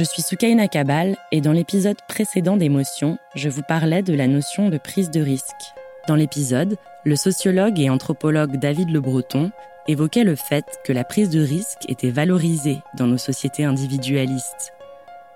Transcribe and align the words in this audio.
Je 0.00 0.04
suis 0.06 0.22
Soukaina 0.22 0.66
Kabal 0.66 1.14
et 1.30 1.42
dans 1.42 1.52
l'épisode 1.52 1.98
précédent 2.08 2.56
d'Émotion, 2.56 3.18
je 3.34 3.50
vous 3.50 3.60
parlais 3.60 4.00
de 4.00 4.14
la 4.14 4.28
notion 4.28 4.70
de 4.70 4.78
prise 4.78 5.10
de 5.10 5.20
risque. 5.20 5.74
Dans 6.08 6.14
l'épisode, 6.14 6.76
le 7.04 7.16
sociologue 7.16 7.78
et 7.78 7.90
anthropologue 7.90 8.56
David 8.56 8.88
Le 8.88 9.02
Breton 9.02 9.50
évoquait 9.88 10.24
le 10.24 10.36
fait 10.36 10.64
que 10.86 10.94
la 10.94 11.04
prise 11.04 11.28
de 11.28 11.42
risque 11.42 11.84
était 11.86 12.08
valorisée 12.08 12.78
dans 12.96 13.06
nos 13.06 13.18
sociétés 13.18 13.64
individualistes. 13.64 14.72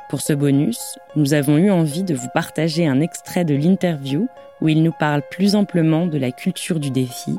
Pour 0.09 0.23
ce 0.23 0.33
bonus, 0.33 0.99
nous 1.15 1.35
avons 1.35 1.59
eu 1.59 1.71
envie 1.71 2.03
de 2.03 2.15
vous 2.15 2.31
partager 2.33 2.87
un 2.87 3.03
extrait 3.03 3.45
de 3.45 3.55
l'interview 3.55 4.29
où 4.63 4.69
il 4.71 4.83
nous 4.83 4.95
parle 4.99 5.21
plus 5.31 5.57
amplement 5.57 6.07
de 6.07 6.17
la 6.17 6.33
culture 6.33 6.81
du 6.81 6.89
défi 6.89 7.37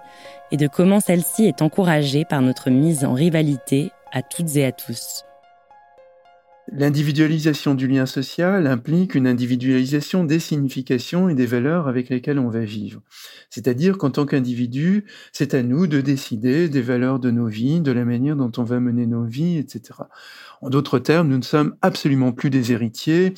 et 0.51 0.57
de 0.57 0.67
comment 0.67 0.99
celle-ci 0.99 1.45
est 1.45 1.63
encouragée 1.63 2.23
par 2.23 2.43
notre 2.43 2.69
mise 2.69 3.03
en 3.03 3.13
rivalité 3.13 3.91
à 4.13 4.21
toutes 4.21 4.57
et 4.57 4.65
à 4.65 4.71
tous. 4.71 5.24
L'individualisation 6.71 7.75
du 7.75 7.87
lien 7.87 8.07
social 8.07 8.65
implique 8.65 9.13
une 9.13 9.27
individualisation 9.27 10.23
des 10.23 10.39
significations 10.39 11.29
et 11.29 11.35
des 11.35 11.45
valeurs 11.45 11.87
avec 11.87 12.09
lesquelles 12.09 12.39
on 12.39 12.49
va 12.49 12.65
vivre. 12.65 13.01
C'est-à-dire 13.51 13.99
qu'en 13.99 14.09
tant 14.09 14.25
qu'individu, 14.25 15.05
c'est 15.31 15.53
à 15.53 15.61
nous 15.61 15.85
de 15.85 16.01
décider 16.01 16.67
des 16.67 16.81
valeurs 16.81 17.19
de 17.19 17.29
nos 17.29 17.45
vies, 17.45 17.81
de 17.81 17.91
la 17.91 18.03
manière 18.03 18.35
dont 18.35 18.51
on 18.57 18.63
va 18.63 18.79
mener 18.79 19.05
nos 19.05 19.25
vies, 19.25 19.57
etc. 19.57 19.93
En 20.61 20.69
d'autres 20.69 20.97
termes, 20.97 21.27
nous 21.27 21.37
ne 21.37 21.43
sommes 21.43 21.75
absolument 21.83 22.31
plus 22.31 22.49
des 22.49 22.71
héritiers, 22.71 23.33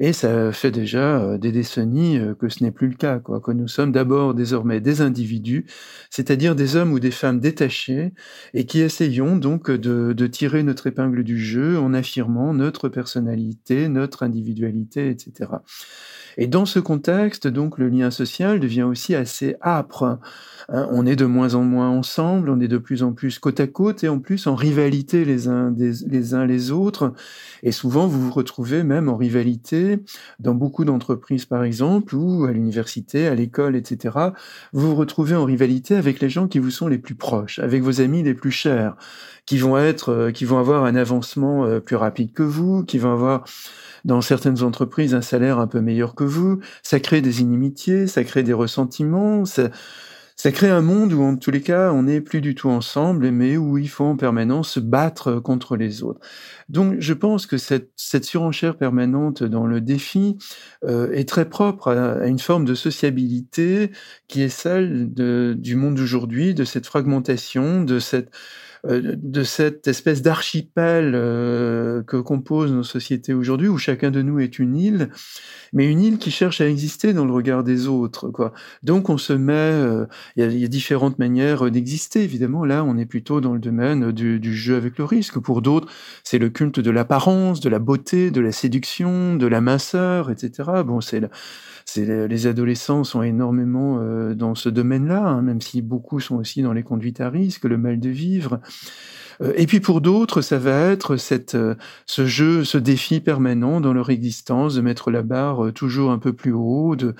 et 0.00 0.12
ça 0.12 0.50
fait 0.52 0.72
déjà 0.72 1.20
euh, 1.20 1.38
des 1.38 1.52
décennies 1.52 2.18
euh, 2.18 2.34
que 2.34 2.48
ce 2.48 2.64
n'est 2.64 2.70
plus 2.72 2.88
le 2.88 2.96
cas, 2.96 3.20
quoi, 3.20 3.40
que 3.40 3.52
nous 3.52 3.68
sommes 3.68 3.92
d'abord 3.92 4.34
désormais 4.34 4.80
des 4.80 5.00
individus, 5.00 5.66
c'est-à-dire 6.10 6.56
des 6.56 6.74
hommes 6.74 6.92
ou 6.92 6.98
des 6.98 7.10
femmes 7.10 7.38
détachés, 7.38 8.12
et 8.54 8.66
qui 8.66 8.80
essayons 8.80 9.36
donc 9.36 9.70
de, 9.70 10.12
de 10.12 10.26
tirer 10.26 10.62
notre 10.62 10.88
épingle 10.88 11.22
du 11.22 11.38
jeu 11.38 11.78
en 11.78 11.94
affirmant 11.94 12.52
notre 12.54 12.71
personnalité, 12.88 13.88
notre 13.88 14.22
individualité, 14.22 15.08
etc. 15.08 15.50
Et 16.36 16.46
dans 16.46 16.64
ce 16.64 16.78
contexte, 16.78 17.46
donc, 17.46 17.78
le 17.78 17.88
lien 17.88 18.10
social 18.10 18.60
devient 18.60 18.82
aussi 18.82 19.14
assez 19.14 19.56
âpre. 19.62 20.18
Hein, 20.68 20.88
on 20.90 21.04
est 21.04 21.16
de 21.16 21.26
moins 21.26 21.54
en 21.54 21.62
moins 21.62 21.90
ensemble, 21.90 22.48
on 22.48 22.60
est 22.60 22.68
de 22.68 22.78
plus 22.78 23.02
en 23.02 23.12
plus 23.12 23.38
côte 23.38 23.60
à 23.60 23.66
côte 23.66 24.04
et 24.04 24.08
en 24.08 24.18
plus 24.18 24.46
en 24.46 24.54
rivalité 24.54 25.24
les 25.24 25.48
uns, 25.48 25.74
les 25.76 26.34
uns 26.34 26.46
les 26.46 26.70
autres. 26.70 27.12
Et 27.62 27.72
souvent, 27.72 28.06
vous 28.06 28.20
vous 28.20 28.32
retrouvez 28.32 28.82
même 28.82 29.08
en 29.08 29.16
rivalité 29.16 30.00
dans 30.38 30.54
beaucoup 30.54 30.84
d'entreprises, 30.84 31.44
par 31.44 31.64
exemple, 31.64 32.16
ou 32.16 32.44
à 32.44 32.52
l'université, 32.52 33.26
à 33.28 33.34
l'école, 33.34 33.76
etc. 33.76 34.18
Vous 34.72 34.88
vous 34.90 34.96
retrouvez 34.96 35.34
en 35.34 35.44
rivalité 35.44 35.96
avec 35.96 36.20
les 36.20 36.30
gens 36.30 36.48
qui 36.48 36.58
vous 36.58 36.70
sont 36.70 36.88
les 36.88 36.98
plus 36.98 37.14
proches, 37.14 37.58
avec 37.58 37.82
vos 37.82 38.00
amis 38.00 38.22
les 38.22 38.34
plus 38.34 38.50
chers, 38.50 38.96
qui 39.46 39.58
vont 39.58 39.76
être, 39.76 40.10
euh, 40.10 40.30
qui 40.30 40.44
vont 40.44 40.58
avoir 40.58 40.84
un 40.84 40.94
avancement 40.94 41.64
euh, 41.64 41.80
plus 41.80 41.96
rapide 41.96 42.32
que 42.32 42.42
vous, 42.42 42.61
qui 42.86 42.98
vont 42.98 43.12
avoir 43.12 43.44
dans 44.04 44.20
certaines 44.20 44.62
entreprises 44.62 45.14
un 45.14 45.22
salaire 45.22 45.58
un 45.58 45.66
peu 45.66 45.80
meilleur 45.80 46.14
que 46.14 46.24
vous. 46.24 46.60
Ça 46.82 47.00
crée 47.00 47.20
des 47.20 47.40
inimitiés, 47.40 48.06
ça 48.06 48.24
crée 48.24 48.42
des 48.42 48.52
ressentiments, 48.52 49.44
ça, 49.44 49.70
ça 50.36 50.50
crée 50.50 50.70
un 50.70 50.80
monde 50.80 51.12
où, 51.12 51.22
en 51.22 51.36
tous 51.36 51.50
les 51.50 51.60
cas, 51.60 51.92
on 51.92 52.02
n'est 52.04 52.20
plus 52.20 52.40
du 52.40 52.54
tout 52.54 52.68
ensemble, 52.68 53.30
mais 53.30 53.56
où 53.56 53.78
il 53.78 53.88
faut 53.88 54.04
en 54.04 54.16
permanence 54.16 54.70
se 54.70 54.80
battre 54.80 55.38
contre 55.38 55.76
les 55.76 56.02
autres. 56.02 56.20
Donc, 56.68 56.96
je 56.98 57.12
pense 57.12 57.46
que 57.46 57.58
cette, 57.58 57.90
cette 57.96 58.24
surenchère 58.24 58.76
permanente 58.76 59.44
dans 59.44 59.66
le 59.66 59.80
défi 59.80 60.38
euh, 60.84 61.12
est 61.12 61.28
très 61.28 61.48
propre 61.48 61.88
à, 61.88 62.26
une 62.26 62.38
forme 62.40 62.64
de 62.64 62.74
sociabilité 62.74 63.92
qui 64.26 64.42
est 64.42 64.48
celle 64.48 65.12
de, 65.14 65.54
du 65.56 65.76
monde 65.76 65.94
d'aujourd'hui, 65.94 66.54
de 66.54 66.64
cette 66.64 66.86
fragmentation, 66.86 67.84
de 67.84 67.98
cette 67.98 68.30
de 68.84 69.42
cette 69.44 69.86
espèce 69.86 70.22
d'archipel 70.22 71.12
euh, 71.14 72.02
que 72.02 72.16
composent 72.16 72.72
nos 72.72 72.82
sociétés 72.82 73.32
aujourd'hui, 73.32 73.68
où 73.68 73.78
chacun 73.78 74.10
de 74.10 74.22
nous 74.22 74.40
est 74.40 74.58
une 74.58 74.76
île, 74.76 75.10
mais 75.72 75.90
une 75.90 76.00
île 76.00 76.18
qui 76.18 76.32
cherche 76.32 76.60
à 76.60 76.68
exister 76.68 77.12
dans 77.12 77.24
le 77.24 77.32
regard 77.32 77.62
des 77.62 77.86
autres. 77.86 78.28
Quoi. 78.30 78.52
Donc 78.82 79.08
on 79.08 79.18
se 79.18 79.32
met, 79.32 79.52
euh, 79.52 80.06
il 80.36 80.58
y, 80.58 80.64
a 80.64 80.68
différentes 80.68 81.18
manières 81.18 81.70
d'exister. 81.70 82.24
Évidemment, 82.24 82.64
là, 82.64 82.84
on 82.84 82.98
est 82.98 83.06
plutôt 83.06 83.40
dans 83.40 83.54
le 83.54 83.60
domaine 83.60 84.10
du, 84.10 84.40
du 84.40 84.54
jeu 84.54 84.76
avec 84.76 84.98
le 84.98 85.04
risque. 85.04 85.38
Pour 85.38 85.62
d'autres, 85.62 85.88
c'est 86.24 86.38
le 86.38 86.50
culte 86.50 86.80
de 86.80 86.90
l'apparence, 86.90 87.60
de 87.60 87.68
la 87.68 87.78
beauté, 87.78 88.30
de 88.32 88.40
la 88.40 88.52
séduction, 88.52 89.36
de 89.36 89.46
la 89.46 89.60
minceur, 89.60 90.30
etc. 90.30 90.82
Bon, 90.84 91.00
c'est 91.00 91.20
les 91.96 92.46
adolescents 92.46 93.04
sont 93.04 93.22
énormément 93.22 93.98
euh, 94.00 94.34
dans 94.34 94.54
ce 94.54 94.68
domaine-là, 94.68 95.26
hein, 95.26 95.42
même 95.42 95.60
si 95.60 95.82
beaucoup 95.82 96.20
sont 96.20 96.36
aussi 96.36 96.62
dans 96.62 96.72
les 96.72 96.82
conduites 96.82 97.20
à 97.20 97.28
risque, 97.28 97.64
le 97.64 97.78
mal 97.78 98.00
de 98.00 98.08
vivre. 98.08 98.60
Euh, 99.40 99.52
et 99.56 99.66
puis 99.66 99.80
pour 99.80 100.00
d'autres, 100.00 100.40
ça 100.40 100.58
va 100.58 100.90
être 100.90 101.16
cette, 101.16 101.54
euh, 101.54 101.74
ce 102.06 102.26
jeu, 102.26 102.64
ce 102.64 102.78
défi 102.78 103.20
permanent 103.20 103.80
dans 103.80 103.92
leur 103.92 104.10
existence 104.10 104.74
de 104.74 104.80
mettre 104.80 105.10
la 105.10 105.22
barre 105.22 105.72
toujours 105.72 106.10
un 106.10 106.18
peu 106.18 106.32
plus 106.32 106.52
haut. 106.52 106.96
De, 106.96 107.14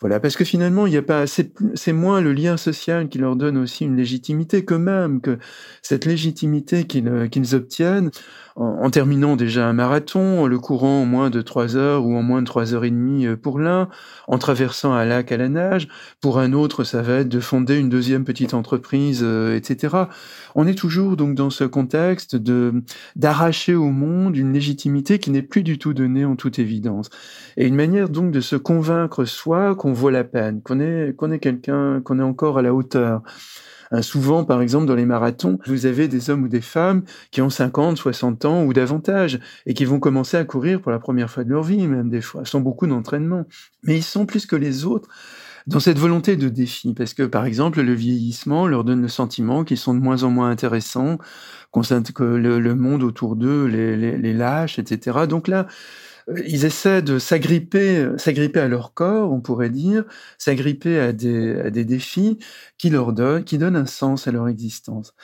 voilà, 0.00 0.20
parce 0.20 0.36
que 0.36 0.44
finalement, 0.44 0.86
il 0.86 0.90
n'y 0.90 0.96
a 0.96 1.02
pas, 1.02 1.24
c'est 1.26 1.92
moins 1.92 2.20
le 2.20 2.32
lien 2.32 2.56
social 2.56 3.08
qui 3.08 3.18
leur 3.18 3.36
donne 3.36 3.56
aussi 3.56 3.84
une 3.84 3.96
légitimité 3.96 4.64
que 4.64 4.74
même 4.74 5.20
que 5.20 5.38
cette 5.82 6.04
légitimité 6.04 6.84
qu'ils 6.84 7.54
obtiennent 7.54 8.10
en, 8.56 8.88
terminant 8.88 9.36
déjà 9.36 9.66
un 9.68 9.74
marathon, 9.74 10.46
le 10.46 10.58
courant 10.58 11.02
en 11.02 11.04
moins 11.04 11.28
de 11.28 11.42
trois 11.42 11.76
heures 11.76 12.06
ou 12.06 12.16
en 12.16 12.22
moins 12.22 12.40
de 12.40 12.46
trois 12.46 12.72
heures 12.72 12.84
et 12.84 12.90
demie 12.90 13.26
euh, 13.26 13.36
pour 13.36 13.58
l'un, 13.58 13.88
en 14.28 14.38
traversant 14.38 14.92
un 14.92 15.04
lac 15.04 15.30
à 15.30 15.36
la 15.36 15.50
nage. 15.50 15.88
Pour 16.22 16.38
un 16.38 16.54
autre, 16.54 16.82
ça 16.82 17.02
va 17.02 17.16
être 17.16 17.28
de 17.28 17.40
fonder 17.40 17.76
une 17.76 17.90
deuxième 17.90 18.24
petite 18.24 18.54
entreprise, 18.54 19.20
euh, 19.22 19.54
etc. 19.54 19.94
On 20.54 20.66
est 20.66 20.74
toujours 20.74 20.95
donc 20.96 21.34
dans 21.34 21.50
ce 21.50 21.64
contexte 21.64 22.36
d'arracher 23.16 23.74
au 23.74 23.90
monde 23.90 24.36
une 24.36 24.52
légitimité 24.52 25.18
qui 25.18 25.30
n'est 25.30 25.42
plus 25.42 25.62
du 25.62 25.78
tout 25.78 25.94
donnée 25.94 26.24
en 26.24 26.36
toute 26.36 26.58
évidence, 26.58 27.10
et 27.56 27.66
une 27.66 27.74
manière 27.74 28.08
donc 28.08 28.30
de 28.30 28.40
se 28.40 28.56
convaincre 28.56 29.24
soi 29.24 29.74
qu'on 29.74 29.92
vaut 29.92 30.10
la 30.10 30.24
peine, 30.24 30.62
qu'on 30.62 30.80
est 30.80 31.14
qu'on 31.16 31.30
est 31.30 31.38
quelqu'un, 31.38 32.00
qu'on 32.00 32.18
est 32.18 32.22
encore 32.22 32.58
à 32.58 32.62
la 32.62 32.74
hauteur. 32.74 33.22
Hein, 33.92 34.02
souvent, 34.02 34.44
par 34.44 34.62
exemple, 34.62 34.86
dans 34.86 34.94
les 34.94 35.06
marathons, 35.06 35.58
vous 35.66 35.86
avez 35.86 36.08
des 36.08 36.30
hommes 36.30 36.42
ou 36.42 36.48
des 36.48 36.60
femmes 36.60 37.02
qui 37.30 37.40
ont 37.40 37.50
50, 37.50 37.96
60 37.96 38.44
ans 38.44 38.64
ou 38.64 38.72
davantage 38.72 39.38
et 39.64 39.74
qui 39.74 39.84
vont 39.84 40.00
commencer 40.00 40.36
à 40.36 40.44
courir 40.44 40.80
pour 40.80 40.90
la 40.90 40.98
première 40.98 41.30
fois 41.30 41.44
de 41.44 41.50
leur 41.50 41.62
vie, 41.62 41.86
même 41.86 42.08
des 42.08 42.20
fois, 42.20 42.44
sans 42.44 42.60
beaucoup 42.60 42.86
d'entraînement. 42.86 43.44
Mais 43.84 43.96
ils 43.96 44.02
sont 44.02 44.26
plus 44.26 44.46
que 44.46 44.56
les 44.56 44.84
autres 44.84 45.08
dans 45.66 45.80
cette 45.80 45.98
volonté 45.98 46.36
de 46.36 46.48
défi, 46.48 46.94
parce 46.94 47.12
que 47.12 47.24
par 47.24 47.44
exemple 47.44 47.80
le 47.82 47.92
vieillissement 47.92 48.66
leur 48.66 48.84
donne 48.84 49.02
le 49.02 49.08
sentiment 49.08 49.64
qu'ils 49.64 49.78
sont 49.78 49.94
de 49.94 50.00
moins 50.00 50.22
en 50.22 50.30
moins 50.30 50.50
intéressants, 50.50 51.18
que 52.14 52.22
le, 52.22 52.74
monde 52.74 53.02
autour 53.02 53.36
d'eux 53.36 53.66
les, 53.66 53.96
les, 53.96 54.16
les 54.16 54.32
lâche, 54.32 54.78
etc. 54.78 55.26
Donc 55.28 55.48
là, 55.48 55.66
euh, 56.28 56.40
ils 56.46 56.64
essaient 56.64 57.02
de 57.02 57.18
s'agripper, 57.18 58.08
s'agripper 58.16 58.60
à 58.60 58.68
leur 58.68 58.94
corps, 58.94 59.32
on 59.32 59.40
pourrait 59.40 59.70
dire, 59.70 60.04
s'agripper 60.38 60.98
à 60.98 61.12
des, 61.12 61.60
à 61.60 61.70
des 61.70 61.84
défis 61.84 62.38
qui 62.78 62.90
leur 62.90 63.12
donnent, 63.12 63.44
qui 63.44 63.58
donnent 63.58 63.76
un 63.76 63.86
sens 63.86 64.26
à 64.26 64.32
leur 64.32 64.48
existence. 64.48 65.14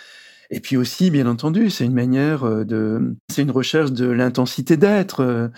Et 0.51 0.61
puis 0.61 0.77
aussi, 0.77 1.11
bien 1.11 1.27
entendu, 1.27 1.71
c'est 1.71 1.87
une 1.87 1.95
manière 1.95 2.45
euh, 2.45 2.65
de, 2.65 3.17
c'est 3.31 3.43
une 3.43 3.51
recherche 3.51 3.93
de 3.93 4.07
l'intensité 4.07 4.77
d'être. 4.77 5.21
Euh, 5.21 5.49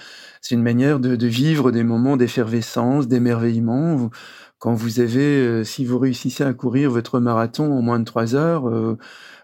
c'est 0.40 0.54
une 0.54 0.62
manière 0.62 1.00
de, 1.00 1.16
de, 1.16 1.26
vivre 1.26 1.72
des 1.72 1.82
moments 1.82 2.16
d'effervescence, 2.16 3.08
d'émerveillement. 3.08 4.10
Quand 4.64 4.72
vous 4.72 4.99
avez, 4.99 5.62
si 5.62 5.84
vous 5.84 5.99
réussissez 5.99 6.43
à 6.43 6.55
courir 6.55 6.90
votre 6.90 7.20
marathon 7.20 7.70
en 7.70 7.82
moins 7.82 7.99
de 7.99 8.05
trois 8.05 8.34
heures, 8.34 8.96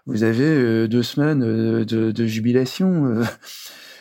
vous 0.07 0.23
avez 0.23 0.87
deux 0.87 1.03
semaines 1.03 1.41
de, 1.41 2.11
de 2.11 2.25
jubilation. 2.25 3.21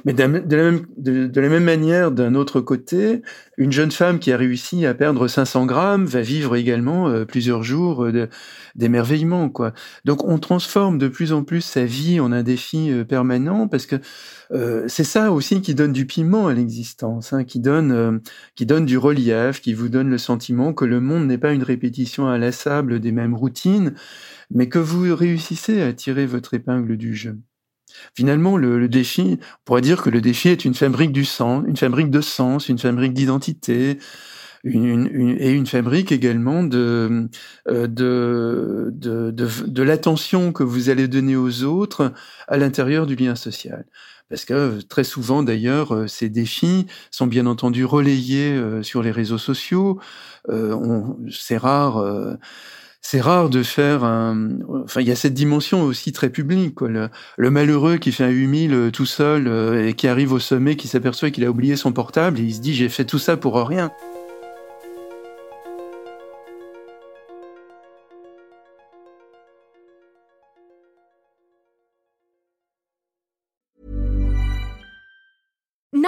Mais 0.04 0.12
de 0.14 0.22
la, 0.22 1.48
même, 1.48 1.64
manière, 1.64 2.10
d'un 2.10 2.34
autre 2.34 2.60
côté, 2.60 3.22
une 3.58 3.72
jeune 3.72 3.90
femme 3.90 4.18
qui 4.18 4.32
a 4.32 4.36
réussi 4.36 4.86
à 4.86 4.94
perdre 4.94 5.28
500 5.28 5.66
grammes 5.66 6.06
va 6.06 6.22
vivre 6.22 6.56
également 6.56 7.08
euh, 7.08 7.24
plusieurs 7.24 7.62
jours 7.62 8.04
euh, 8.04 8.28
d'émerveillement. 8.74 9.52
Donc 10.04 10.24
on 10.24 10.38
transforme 10.38 10.98
de 10.98 11.08
plus 11.08 11.32
en 11.32 11.44
plus 11.44 11.60
sa 11.60 11.84
vie 11.84 12.20
en 12.20 12.32
un 12.32 12.42
défi 12.42 12.90
euh, 12.90 13.04
permanent 13.04 13.68
parce 13.68 13.86
que 13.86 13.96
c'est 14.88 15.04
ça 15.04 15.30
aussi 15.30 15.60
qui 15.60 15.76
donne 15.76 15.92
du 15.92 16.06
piment 16.06 16.48
à 16.48 16.54
l'existence, 16.54 17.32
hein, 17.32 17.44
qui 17.44 17.60
donne 17.60 18.20
qui 18.56 18.66
donne 18.66 18.84
du 18.84 18.98
relief, 18.98 19.60
qui 19.60 19.74
vous 19.74 19.88
donne 19.88 20.10
le 20.10 20.18
sentiment 20.18 20.72
que 20.72 20.84
le 20.84 21.00
monde 21.00 21.28
n'est 21.28 21.38
pas 21.38 21.52
une 21.52 21.62
répétition 21.62 22.26
inlassable 22.26 22.98
des 22.98 23.12
mêmes 23.12 23.36
routines, 23.36 23.94
mais 24.50 24.68
que 24.68 24.80
vous 24.80 25.14
réussissez 25.14 25.82
à 25.82 25.92
tirer 25.92 26.26
votre 26.26 26.54
épingle 26.54 26.96
du 26.96 27.14
jeu. 27.14 27.38
Finalement, 28.14 28.56
le, 28.56 28.88
défi, 28.88 29.38
on 29.40 29.64
pourrait 29.64 29.80
dire 29.80 30.02
que 30.02 30.10
le 30.10 30.20
défi 30.20 30.48
est 30.48 30.64
une 30.64 30.74
fabrique 30.74 31.12
du 31.12 31.24
sens, 31.24 31.64
une 31.66 31.76
fabrique 31.76 32.10
de 32.10 32.20
sens, 32.20 32.68
une 32.68 32.78
fabrique 32.78 33.12
d'identité, 33.12 33.98
une, 34.64 35.36
et 35.38 35.50
une 35.50 35.66
fabrique 35.66 36.12
également 36.12 36.62
de, 36.62 37.28
euh, 37.68 37.86
de, 37.86 38.90
de, 38.92 39.30
de, 39.30 39.82
l'attention 39.82 40.52
que 40.52 40.62
vous 40.62 40.90
allez 40.90 41.08
donner 41.08 41.36
aux 41.36 41.62
autres 41.64 42.12
à 42.46 42.58
l'intérieur 42.58 43.06
du 43.06 43.16
lien 43.16 43.34
social. 43.34 43.86
Parce 44.28 44.44
que 44.44 44.80
très 44.82 45.02
souvent, 45.02 45.42
d'ailleurs, 45.42 45.94
euh, 45.94 46.06
ces 46.06 46.28
défis 46.28 46.86
sont 47.10 47.26
bien 47.26 47.46
entendu 47.46 47.84
relayés 47.84 48.52
euh, 48.52 48.82
sur 48.82 49.02
les 49.02 49.10
réseaux 49.10 49.38
sociaux. 49.38 49.98
c'est 51.30 51.56
rare 51.56 52.38
c'est 53.02 53.20
rare 53.20 53.48
de 53.48 53.62
faire 53.62 54.04
un. 54.04 54.58
Enfin, 54.84 55.00
il 55.00 55.08
y 55.08 55.10
a 55.10 55.16
cette 55.16 55.34
dimension 55.34 55.82
aussi 55.82 56.12
très 56.12 56.30
publique. 56.30 56.74
Quoi. 56.74 56.88
Le, 56.88 57.50
malheureux 57.50 57.96
qui 57.96 58.12
fait 58.12 58.24
un 58.24 58.28
8000 58.28 58.74
euh, 58.74 58.90
tout 58.90 59.06
seul 59.06 59.48
euh, 59.48 59.88
et 59.88 59.94
qui 59.94 60.06
arrive 60.06 60.32
au 60.32 60.38
sommet, 60.38 60.76
qui 60.76 60.86
s'aperçoit 60.86 61.30
qu'il 61.30 61.44
a 61.44 61.50
oublié 61.50 61.76
son 61.76 61.92
portable 61.92 62.38
et 62.38 62.42
il 62.42 62.54
se 62.54 62.60
dit 62.60 62.74
j'ai 62.74 62.88
fait 62.88 63.04
tout 63.04 63.18
ça 63.18 63.36
pour 63.36 63.54
rien. 63.66 63.90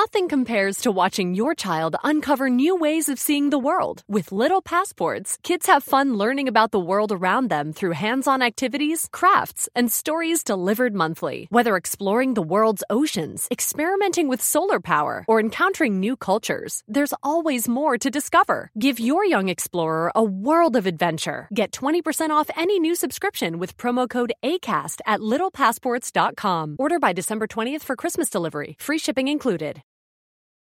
Nothing 0.02 0.26
compares 0.26 0.78
to 0.78 0.90
watching 0.90 1.32
your 1.32 1.54
child 1.54 1.94
uncover 2.02 2.50
new 2.50 2.74
ways 2.74 3.08
of 3.08 3.20
seeing 3.20 3.50
the 3.50 3.64
world. 3.68 4.02
With 4.08 4.32
Little 4.32 4.60
Passports, 4.60 5.38
kids 5.44 5.68
have 5.68 5.84
fun 5.84 6.18
learning 6.18 6.48
about 6.48 6.72
the 6.72 6.80
world 6.90 7.12
around 7.12 7.50
them 7.50 7.72
through 7.72 8.02
hands 8.06 8.26
on 8.26 8.42
activities, 8.42 9.08
crafts, 9.12 9.68
and 9.76 9.92
stories 9.92 10.42
delivered 10.42 10.92
monthly. 10.92 11.46
Whether 11.50 11.76
exploring 11.76 12.34
the 12.34 12.42
world's 12.42 12.82
oceans, 12.90 13.46
experimenting 13.48 14.26
with 14.26 14.42
solar 14.42 14.80
power, 14.80 15.24
or 15.28 15.38
encountering 15.38 16.00
new 16.00 16.16
cultures, 16.16 16.82
there's 16.88 17.14
always 17.22 17.68
more 17.68 17.96
to 17.98 18.10
discover. 18.10 18.72
Give 18.76 18.98
your 18.98 19.24
young 19.24 19.48
explorer 19.48 20.10
a 20.16 20.24
world 20.24 20.74
of 20.74 20.86
adventure. 20.86 21.46
Get 21.54 21.70
20% 21.70 22.30
off 22.30 22.50
any 22.56 22.80
new 22.80 22.96
subscription 22.96 23.60
with 23.60 23.76
promo 23.76 24.08
code 24.10 24.32
ACAST 24.42 25.00
at 25.06 25.20
littlepassports.com. 25.20 26.76
Order 26.80 26.98
by 26.98 27.12
December 27.12 27.46
20th 27.46 27.82
for 27.82 27.94
Christmas 27.94 28.28
delivery. 28.28 28.74
Free 28.80 28.98
shipping 28.98 29.28
included. 29.28 29.80